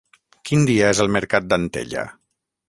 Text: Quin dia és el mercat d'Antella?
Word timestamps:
Quin 0.49 0.63
dia 0.69 0.87
és 0.95 1.01
el 1.05 1.13
mercat 1.17 1.47
d'Antella? 1.53 2.07